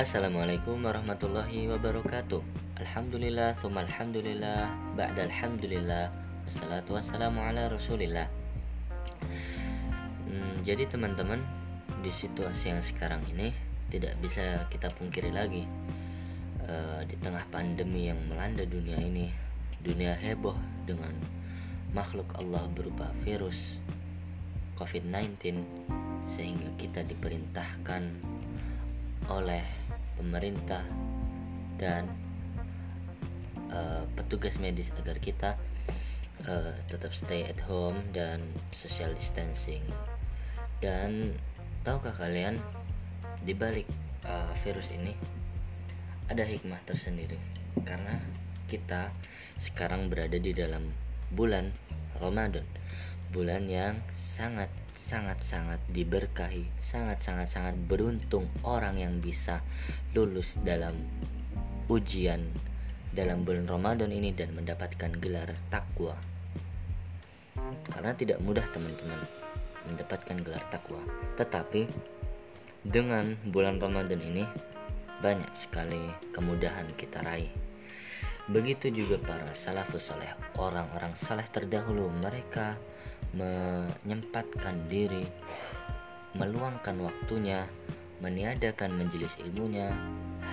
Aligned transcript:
Assalamualaikum 0.00 0.80
warahmatullahi 0.80 1.68
wabarakatuh. 1.68 2.40
Alhamdulillah, 2.80 3.52
thumma 3.52 3.84
alhamdulillah 3.84 4.72
Ba'da 4.96 5.28
alhamdulillah 5.28 6.08
Wassalatu 6.48 6.96
wassalamu 6.96 7.44
ala 7.44 7.68
rasulillah. 7.68 8.24
Hmm, 10.24 10.56
Jadi 10.64 10.88
teman-teman 10.88 11.44
Di 12.00 12.08
situasi 12.08 12.72
yang 12.72 12.80
sekarang 12.80 13.20
ini 13.28 13.52
Tidak 13.92 14.16
bisa 14.24 14.64
kita 14.72 14.88
pungkiri 14.88 15.36
lagi 15.36 15.68
uh, 16.64 17.04
Di 17.04 17.20
tengah 17.20 17.44
pandemi 17.52 18.08
yang 18.08 18.24
melanda 18.24 18.64
dunia 18.64 18.96
ini 18.96 19.28
Dunia 19.84 20.16
heboh 20.16 20.56
dengan 20.88 21.12
makhluk 21.92 22.40
Allah 22.40 22.64
berupa 22.72 23.04
virus 23.20 23.76
COVID-19 24.80 25.60
Sehingga 26.24 26.72
kita 26.80 27.04
diperintahkan 27.04 28.40
oleh 29.30 29.62
pemerintah 30.18 30.82
dan 31.78 32.04
uh, 33.72 34.04
petugas 34.18 34.58
medis 34.58 34.92
agar 35.00 35.16
kita 35.22 35.50
uh, 36.50 36.74
tetap 36.90 37.14
stay 37.14 37.46
at 37.46 37.56
home 37.64 37.96
dan 38.10 38.42
social 38.74 39.14
distancing. 39.14 39.86
Dan 40.82 41.38
tahukah 41.86 42.12
kalian 42.12 42.60
di 43.46 43.56
balik 43.56 43.88
uh, 44.28 44.52
virus 44.66 44.92
ini 44.92 45.16
ada 46.28 46.44
hikmah 46.44 46.78
tersendiri 46.84 47.38
karena 47.82 48.20
kita 48.70 49.10
sekarang 49.58 50.12
berada 50.12 50.38
di 50.38 50.54
dalam 50.54 50.92
bulan 51.32 51.74
Ramadan, 52.20 52.66
bulan 53.34 53.66
yang 53.66 53.98
sangat 54.14 54.70
sangat-sangat 55.00 55.80
diberkahi, 55.88 56.68
sangat-sangat-sangat 56.84 57.72
beruntung 57.88 58.52
orang 58.60 59.00
yang 59.00 59.16
bisa 59.24 59.64
lulus 60.12 60.60
dalam 60.60 60.92
ujian 61.88 62.44
dalam 63.10 63.42
bulan 63.42 63.66
Ramadan 63.66 64.14
ini 64.14 64.30
dan 64.30 64.54
mendapatkan 64.54 65.10
gelar 65.18 65.50
takwa. 65.72 66.14
Karena 67.90 68.14
tidak 68.14 68.38
mudah 68.44 68.62
teman-teman 68.70 69.18
mendapatkan 69.90 70.36
gelar 70.44 70.62
takwa. 70.70 71.02
Tetapi 71.34 71.90
dengan 72.86 73.34
bulan 73.50 73.82
Ramadan 73.82 74.22
ini 74.22 74.46
banyak 75.18 75.50
sekali 75.58 75.98
kemudahan 76.30 76.86
kita 76.94 77.20
raih. 77.26 77.50
Begitu 78.50 78.90
juga 78.90 79.18
para 79.18 79.50
salafus 79.54 80.10
soleh, 80.10 80.30
orang-orang 80.58 81.14
saleh 81.14 81.46
terdahulu 81.46 82.10
mereka 82.22 82.78
menyempatkan 83.34 84.90
diri, 84.90 85.26
meluangkan 86.34 86.98
waktunya, 87.02 87.66
meniadakan 88.18 88.94
majelis 88.98 89.38
ilmunya 89.40 89.94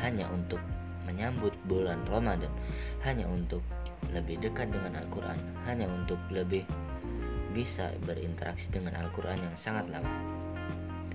hanya 0.03 0.30
untuk 0.30 0.61
menyambut 1.08 1.55
bulan 1.66 2.03
Ramadan, 2.05 2.52
hanya 3.08 3.25
untuk 3.31 3.64
lebih 4.14 4.38
dekat 4.44 4.70
dengan 4.70 4.94
Al-Quran, 5.00 5.39
hanya 5.66 5.88
untuk 5.89 6.20
lebih 6.30 6.67
bisa 7.55 7.89
berinteraksi 8.05 8.70
dengan 8.70 8.94
Al-Quran 9.02 9.42
yang 9.42 9.55
sangat 9.58 9.89
lama. 9.89 10.11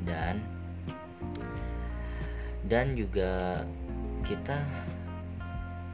Dan 0.02 0.42
dan 2.66 2.98
juga 2.98 3.62
kita 4.26 4.58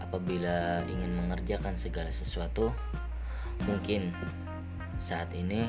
apabila 0.08 0.84
ingin 0.88 1.12
mengerjakan 1.20 1.76
segala 1.76 2.08
sesuatu 2.08 2.72
mungkin 3.66 4.14
saat 4.98 5.30
ini 5.34 5.66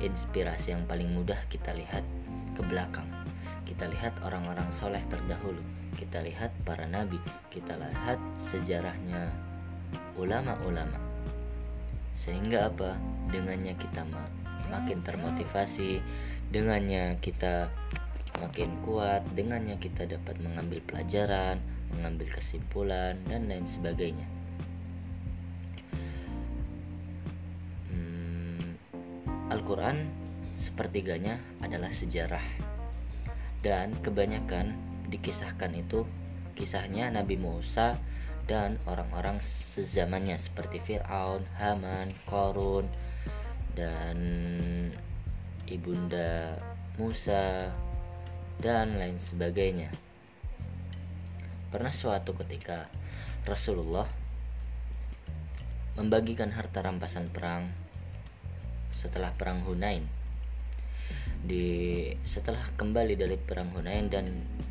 inspirasi 0.00 0.72
yang 0.76 0.84
paling 0.88 1.12
mudah 1.12 1.38
kita 1.52 1.72
lihat 1.76 2.02
ke 2.56 2.62
belakang. 2.66 3.06
Kita 3.64 3.88
lihat 3.88 4.16
orang-orang 4.24 4.68
soleh 4.72 5.00
terdahulu. 5.08 5.60
Kita 5.96 6.20
lihat 6.20 6.52
para 6.68 6.84
nabi. 6.84 7.16
Kita 7.48 7.76
lihat 7.78 8.20
sejarahnya 8.36 9.32
ulama-ulama. 10.18 10.98
Sehingga 12.14 12.70
apa? 12.70 12.94
Dengannya 13.32 13.74
kita 13.74 14.06
makin 14.70 15.02
termotivasi, 15.02 16.00
dengannya 16.54 17.18
kita 17.18 17.68
makin 18.38 18.70
kuat, 18.82 19.22
dengannya 19.34 19.78
kita 19.78 20.06
dapat 20.06 20.38
mengambil 20.42 20.82
pelajaran, 20.86 21.58
mengambil 21.94 22.30
kesimpulan, 22.30 23.18
dan 23.30 23.46
lain 23.46 23.66
sebagainya. 23.66 24.26
Al-Quran 29.54 30.10
sepertiganya 30.58 31.38
adalah 31.62 31.94
sejarah 31.94 32.42
dan 33.62 33.94
kebanyakan 34.02 34.74
dikisahkan 35.06 35.70
itu 35.78 36.02
kisahnya 36.58 37.14
Nabi 37.14 37.38
Musa 37.38 37.94
dan 38.50 38.82
orang-orang 38.90 39.38
sezamannya 39.38 40.34
seperti 40.42 40.82
Fir'aun, 40.82 41.46
Haman, 41.54 42.18
Korun 42.26 42.90
dan 43.78 44.18
ibunda 45.70 46.58
Musa 46.98 47.70
dan 48.58 48.98
lain 48.98 49.22
sebagainya. 49.22 49.94
Pernah 51.70 51.94
suatu 51.94 52.34
ketika 52.42 52.90
Rasulullah 53.46 54.10
membagikan 55.94 56.50
harta 56.50 56.82
rampasan 56.82 57.30
perang 57.30 57.83
setelah 58.94 59.34
perang 59.34 59.60
Hunain. 59.66 60.06
Di 61.44 62.08
setelah 62.24 62.62
kembali 62.78 63.20
dari 63.20 63.36
perang 63.36 63.74
Hunain 63.74 64.08
dan 64.08 64.24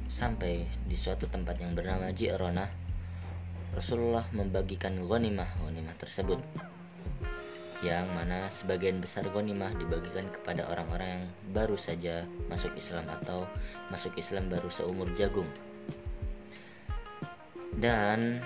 sampai 0.10 0.66
di 0.90 0.98
suatu 0.98 1.30
tempat 1.30 1.62
yang 1.62 1.78
bernama 1.78 2.10
Ji'ronah, 2.10 2.72
Rasulullah 3.78 4.26
membagikan 4.34 4.98
ghanimah 5.06 5.50
ghanimah 5.62 5.94
tersebut 6.00 6.40
yang 7.84 8.08
mana 8.16 8.48
sebagian 8.48 9.04
besar 9.04 9.28
ghanimah 9.28 9.76
dibagikan 9.76 10.24
kepada 10.32 10.64
orang-orang 10.72 11.20
yang 11.20 11.26
baru 11.52 11.76
saja 11.76 12.24
masuk 12.48 12.72
Islam 12.80 13.12
atau 13.12 13.44
masuk 13.92 14.16
Islam 14.16 14.48
baru 14.48 14.72
seumur 14.72 15.12
jagung. 15.20 15.52
Dan 17.76 18.40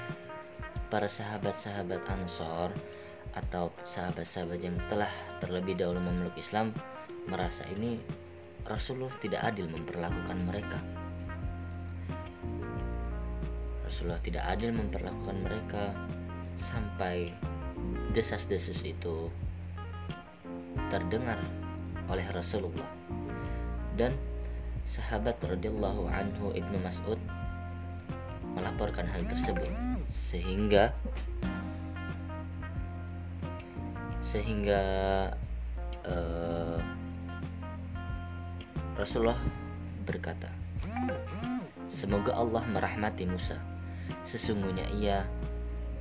para 0.90 1.06
sahabat-sahabat 1.06 2.02
Ansor 2.10 2.74
atau 3.38 3.70
sahabat-sahabat 3.86 4.60
yang 4.60 4.78
telah 4.90 5.10
terlebih 5.38 5.78
dahulu 5.78 6.02
memeluk 6.02 6.34
Islam 6.38 6.74
merasa 7.30 7.62
ini 7.78 8.02
Rasulullah 8.66 9.14
tidak 9.22 9.42
adil 9.48 9.70
memperlakukan 9.72 10.38
mereka. 10.44 10.80
Rasulullah 13.88 14.20
tidak 14.20 14.44
adil 14.52 14.76
memperlakukan 14.76 15.38
mereka 15.40 15.96
sampai 16.60 17.32
desas-desus 18.12 18.84
itu 18.84 19.32
terdengar 20.92 21.40
oleh 22.12 22.28
Rasulullah 22.36 22.88
dan 23.96 24.12
sahabat 24.84 25.40
radhiyallahu 25.44 26.08
anhu 26.08 26.52
Ibnu 26.56 26.80
Mas'ud 26.84 27.20
melaporkan 28.56 29.08
hal 29.08 29.24
tersebut 29.28 29.70
sehingga 30.12 30.92
sehingga 34.28 34.84
uh, 36.04 36.80
Rasulullah 39.00 39.40
berkata 40.04 40.52
Semoga 41.88 42.36
Allah 42.36 42.68
merahmati 42.68 43.24
Musa. 43.24 43.56
Sesungguhnya 44.28 44.84
ia 45.00 45.24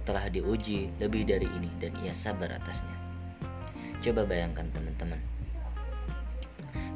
telah 0.03 0.27
diuji 0.27 0.91
lebih 0.99 1.23
dari 1.23 1.47
ini 1.47 1.71
dan 1.79 1.95
ia 2.03 2.11
sabar 2.11 2.51
atasnya. 2.59 2.91
Coba 4.03 4.27
bayangkan 4.27 4.67
teman-teman. 4.75 5.23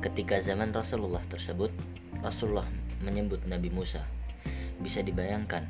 Ketika 0.03 0.43
zaman 0.43 0.75
Rasulullah 0.75 1.23
tersebut 1.31 1.71
Rasulullah 2.19 2.67
menyebut 3.06 3.47
Nabi 3.47 3.71
Musa. 3.71 4.03
Bisa 4.82 5.05
dibayangkan 5.05 5.69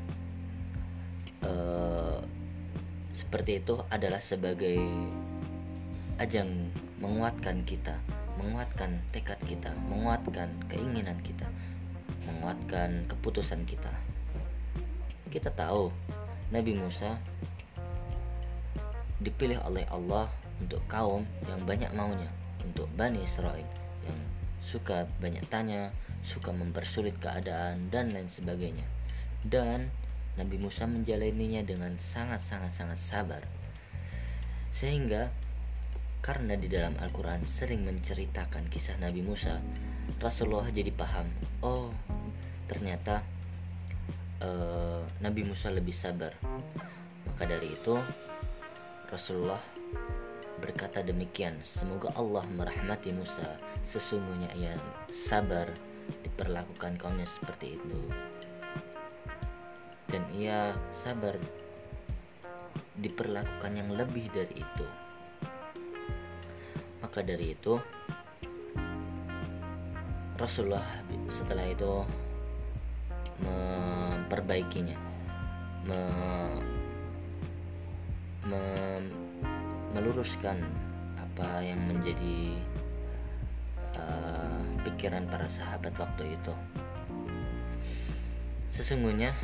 uh, 1.44 2.22
Seperti 3.10 3.58
itu 3.60 3.74
adalah 3.90 4.22
sebagai 4.22 4.78
ajang 6.20 6.68
menguatkan 7.00 7.64
kita, 7.64 7.96
menguatkan 8.36 9.00
tekad 9.08 9.40
kita, 9.48 9.72
menguatkan 9.88 10.52
keinginan 10.68 11.16
kita, 11.24 11.48
menguatkan 12.28 13.08
keputusan 13.08 13.64
kita. 13.64 13.88
Kita 15.32 15.48
tahu 15.48 15.88
Nabi 16.52 16.76
Musa 16.76 17.16
dipilih 19.24 19.64
oleh 19.64 19.88
Allah 19.88 20.28
untuk 20.60 20.84
kaum 20.92 21.24
yang 21.48 21.64
banyak 21.64 21.88
maunya, 21.96 22.28
untuk 22.68 22.84
Bani 23.00 23.24
Israel 23.24 23.64
yang 24.04 24.20
suka 24.60 25.08
banyak 25.24 25.48
tanya, 25.48 25.88
suka 26.20 26.52
mempersulit 26.52 27.16
keadaan 27.16 27.88
dan 27.88 28.12
lain 28.12 28.28
sebagainya. 28.28 28.84
Dan 29.40 29.88
Nabi 30.36 30.60
Musa 30.60 30.84
menjalaninya 30.84 31.64
dengan 31.64 31.96
sangat-sangat-sangat 31.96 33.00
sabar. 33.00 33.42
Sehingga 34.68 35.32
karena 36.20 36.52
di 36.52 36.68
dalam 36.68 36.92
Al-Quran 37.00 37.48
sering 37.48 37.80
menceritakan 37.88 38.68
kisah 38.68 39.00
Nabi 39.00 39.24
Musa, 39.24 39.56
Rasulullah 40.20 40.68
jadi 40.68 40.92
paham, 40.92 41.24
oh 41.64 41.88
ternyata 42.68 43.24
uh, 44.44 45.00
Nabi 45.24 45.48
Musa 45.48 45.72
lebih 45.72 45.96
sabar. 45.96 46.36
Maka 47.24 47.48
dari 47.48 47.72
itu 47.72 47.96
Rasulullah 49.08 49.60
berkata 50.60 51.00
demikian 51.00 51.56
semoga 51.64 52.12
Allah 52.12 52.44
merahmati 52.52 53.16
Musa. 53.16 53.56
Sesungguhnya 53.80 54.52
ia 54.60 54.76
sabar 55.08 55.72
diperlakukan 56.20 57.00
kaumnya 57.00 57.24
seperti 57.24 57.80
itu. 57.80 58.00
Dan 60.04 60.20
ia 60.36 60.76
sabar 60.92 61.32
diperlakukan 63.00 63.72
yang 63.72 63.88
lebih 63.96 64.28
dari 64.36 64.60
itu 64.60 64.99
maka 67.10 67.26
dari 67.26 67.58
itu 67.58 67.74
Rasulullah 70.38 70.86
setelah 71.26 71.66
itu 71.66 72.06
memperbaikinya 73.42 74.94
me, 75.90 75.98
me, 78.46 78.62
meluruskan 79.90 80.62
apa 81.18 81.66
yang 81.66 81.82
menjadi 81.90 82.62
uh, 83.98 84.62
pikiran 84.86 85.26
para 85.26 85.50
sahabat 85.50 85.90
waktu 85.98 86.38
itu. 86.38 86.54
Sesungguhnya 88.70 89.34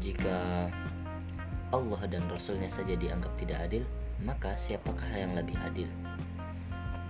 jika 0.00 0.72
Allah 1.68 2.00
dan 2.08 2.24
Rasulnya 2.32 2.72
saja 2.72 2.96
dianggap 2.96 3.36
tidak 3.36 3.68
adil 3.68 3.84
maka 4.24 4.56
siapakah 4.56 5.12
yang 5.12 5.36
lebih 5.36 5.60
adil 5.68 5.92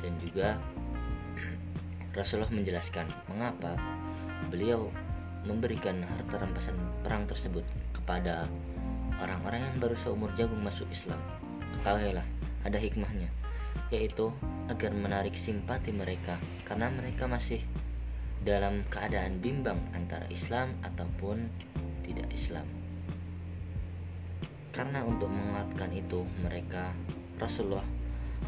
dan 0.00 0.12
juga 0.20 0.56
Rasulullah 2.10 2.50
menjelaskan 2.50 3.06
mengapa 3.30 3.78
beliau 4.50 4.90
memberikan 5.46 6.02
harta 6.04 6.42
rampasan 6.42 6.76
perang 7.00 7.24
tersebut 7.24 7.64
kepada 7.94 8.50
orang-orang 9.22 9.62
yang 9.62 9.76
baru 9.78 9.96
seumur 9.96 10.32
jagung 10.36 10.60
masuk 10.60 10.88
Islam. 10.90 11.20
Ketahuilah, 11.78 12.26
ada 12.66 12.78
hikmahnya, 12.80 13.30
yaitu 13.94 14.34
agar 14.68 14.90
menarik 14.92 15.38
simpati 15.38 15.94
mereka 15.94 16.36
karena 16.66 16.90
mereka 16.90 17.30
masih 17.30 17.62
dalam 18.42 18.82
keadaan 18.88 19.38
bimbang 19.38 19.78
antara 19.92 20.26
Islam 20.32 20.72
ataupun 20.82 21.46
tidak 22.02 22.26
Islam. 22.32 22.66
Karena 24.70 25.04
untuk 25.04 25.28
menguatkan 25.28 25.92
itu, 25.92 26.24
mereka 26.40 26.90
Rasulullah 27.36 27.84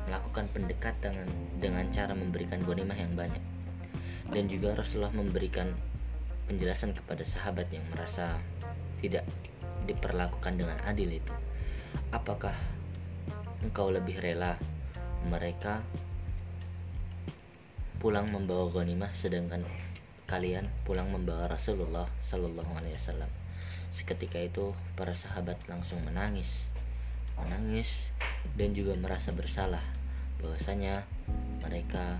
melakukan 0.08 0.48
pendekatan 0.50 1.14
dengan, 1.60 1.86
cara 1.92 2.12
memberikan 2.12 2.60
ghanimah 2.64 2.98
yang 2.98 3.12
banyak. 3.14 3.42
Dan 4.32 4.48
juga 4.48 4.76
Rasulullah 4.76 5.12
memberikan 5.12 5.68
penjelasan 6.48 6.96
kepada 6.96 7.22
sahabat 7.22 7.68
yang 7.70 7.84
merasa 7.94 8.40
tidak 8.98 9.26
diperlakukan 9.86 10.56
dengan 10.56 10.78
adil 10.86 11.16
itu. 11.16 11.34
Apakah 12.14 12.54
engkau 13.62 13.92
lebih 13.92 14.18
rela 14.18 14.56
mereka 15.28 15.84
pulang 18.02 18.26
membawa 18.32 18.66
ghanimah 18.66 19.14
sedangkan 19.14 19.62
kalian 20.26 20.66
pulang 20.82 21.12
membawa 21.12 21.46
Rasulullah 21.46 22.08
Shallallahu 22.24 22.72
Alaihi 22.78 22.96
Wasallam? 22.96 23.30
Seketika 23.92 24.40
itu 24.40 24.72
para 24.96 25.12
sahabat 25.12 25.60
langsung 25.68 26.00
menangis 26.08 26.64
menangis 27.46 28.14
dan 28.54 28.74
juga 28.76 28.94
merasa 28.98 29.34
bersalah. 29.34 29.82
Bahwasanya 30.42 31.06
mereka 31.62 32.18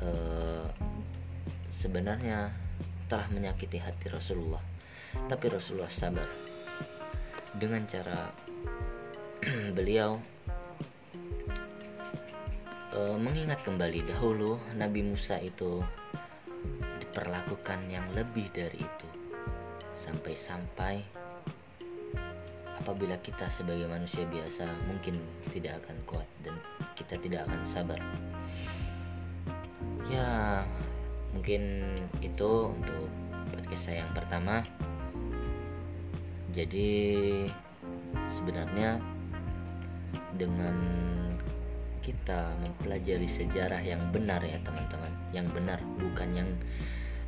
uh, 0.00 0.66
sebenarnya 1.68 2.50
telah 3.08 3.28
menyakiti 3.32 3.80
hati 3.80 4.12
Rasulullah. 4.12 4.60
Tapi 5.28 5.46
Rasulullah 5.48 5.90
sabar. 5.92 6.28
Dengan 7.56 7.84
cara 7.88 8.28
beliau 9.76 10.20
uh, 12.94 13.16
mengingat 13.16 13.64
kembali 13.64 14.04
dahulu 14.04 14.60
Nabi 14.76 15.00
Musa 15.04 15.40
itu 15.40 15.80
diperlakukan 17.00 17.88
yang 17.88 18.04
lebih 18.12 18.46
dari 18.52 18.78
itu. 18.78 19.08
Sampai-sampai 19.98 21.02
apabila 22.88 23.20
kita 23.20 23.52
sebagai 23.52 23.84
manusia 23.84 24.24
biasa 24.24 24.64
mungkin 24.88 25.20
tidak 25.52 25.84
akan 25.84 25.96
kuat 26.08 26.24
dan 26.40 26.56
kita 26.96 27.20
tidak 27.20 27.44
akan 27.44 27.60
sabar. 27.60 28.00
Ya 30.08 30.64
mungkin 31.36 31.84
itu 32.24 32.72
untuk 32.72 33.12
podcast 33.52 33.92
saya 33.92 34.00
yang 34.00 34.12
pertama. 34.16 34.64
Jadi 36.56 36.88
sebenarnya 38.32 38.96
dengan 40.40 40.72
kita 42.00 42.56
mempelajari 42.64 43.28
sejarah 43.28 43.84
yang 43.84 44.00
benar 44.16 44.40
ya 44.40 44.56
teman-teman. 44.64 45.12
Yang 45.36 45.52
benar 45.52 45.78
bukan 46.00 46.32
yang 46.32 46.50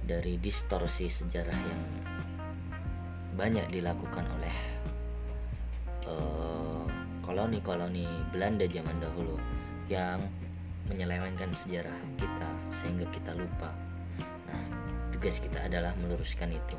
dari 0.08 0.40
distorsi 0.40 1.12
sejarah 1.12 1.52
yang 1.52 1.82
banyak 3.36 3.68
dilakukan 3.68 4.24
oleh 4.40 4.52
eh, 4.52 4.69
koloni-koloni 7.31 8.11
Belanda 8.35 8.67
zaman 8.67 8.99
dahulu 8.99 9.38
yang 9.87 10.19
menyelewengkan 10.91 11.55
sejarah 11.55 11.94
kita 12.19 12.50
sehingga 12.75 13.06
kita 13.15 13.38
lupa. 13.38 13.71
Tugas 15.15 15.38
kita 15.38 15.62
adalah 15.62 15.94
meluruskan 16.03 16.50
itu. 16.50 16.75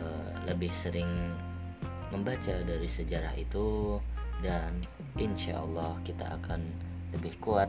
Uh, 0.00 0.32
lebih 0.48 0.72
sering 0.72 1.12
membaca 2.08 2.56
dari 2.64 2.88
sejarah 2.88 3.36
itu 3.36 4.00
dan 4.40 4.80
insya 5.20 5.60
Allah 5.60 5.92
kita 6.08 6.24
akan 6.40 6.64
lebih 7.12 7.36
kuat 7.44 7.68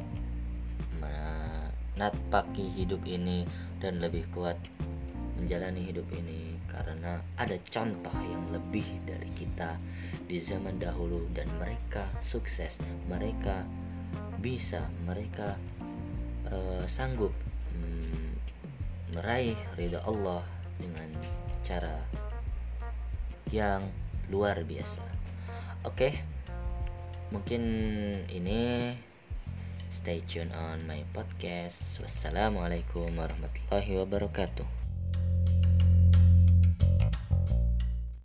menatpaki 1.04 2.72
hidup 2.72 3.04
ini 3.04 3.44
dan 3.84 4.00
lebih 4.00 4.24
kuat 4.32 4.56
menjalani 5.42 5.82
hidup 5.90 6.06
ini 6.14 6.56
karena 6.70 7.20
ada 7.36 7.58
contoh 7.68 8.14
yang 8.30 8.46
lebih 8.54 8.86
dari 9.10 9.28
kita 9.34 9.76
di 10.30 10.38
zaman 10.38 10.78
dahulu 10.78 11.26
dan 11.34 11.50
mereka 11.58 12.06
sukses 12.22 12.78
mereka 13.10 13.66
bisa 14.40 14.86
mereka 15.04 15.58
uh, 16.48 16.86
sanggup 16.86 17.34
meraih 19.12 19.60
ridha 19.76 20.00
Allah 20.07 20.44
dengan 20.80 21.12
cara 21.68 22.00
yang 23.52 23.83
luar 24.31 24.64
biasa. 24.64 25.04
Oke, 25.83 26.16
mungkin 27.36 27.62
ini 28.31 28.95
stay 29.92 30.24
tune 30.24 30.56
on 30.56 30.88
my 30.88 31.04
podcast. 31.12 32.00
Wassalamualaikum 32.00 33.12
warahmatullahi 33.19 34.00
wabarakatuh. 34.00 34.81